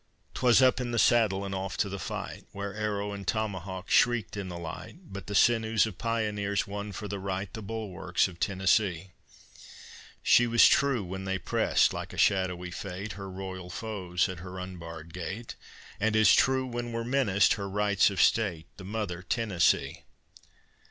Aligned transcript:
'Twas 0.33 0.63
up 0.63 0.81
in 0.81 0.89
the 0.89 0.97
saddle 0.97 1.45
and 1.45 1.53
off 1.53 1.77
to 1.77 1.87
the 1.87 1.99
fight, 1.99 2.43
Where 2.53 2.73
arrow 2.73 3.11
and 3.13 3.27
tomahawk 3.27 3.87
shrieked 3.91 4.35
in 4.35 4.49
the 4.49 4.57
light; 4.57 4.95
But 5.05 5.27
the 5.27 5.35
sinews 5.35 5.85
of 5.85 5.99
pioneers 5.99 6.65
won 6.65 6.91
for 6.91 7.07
the 7.07 7.19
right, 7.19 7.53
The 7.53 7.61
bulwarks 7.61 8.27
of 8.27 8.39
Tennessee. 8.39 9.11
She 10.23 10.47
was 10.47 10.65
true 10.67 11.03
when 11.03 11.25
they 11.25 11.37
pressed 11.37 11.93
like 11.93 12.13
a 12.13 12.17
shadowy 12.17 12.71
fate, 12.71 13.11
Her 13.13 13.29
royal 13.29 13.69
foes 13.69 14.27
at 14.27 14.39
her 14.39 14.57
unbarred 14.57 15.13
gate, 15.13 15.55
And 15.99 16.15
as 16.15 16.33
true 16.33 16.65
when 16.65 16.91
were 16.91 17.05
menaced 17.05 17.53
her 17.53 17.69
Rights 17.69 18.09
of 18.09 18.19
State, 18.19 18.65
The 18.77 18.83
mother, 18.83 19.21
Tennessee. 19.21 20.05